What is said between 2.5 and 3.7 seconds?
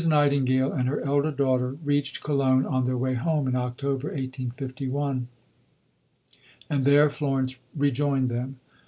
on their way home in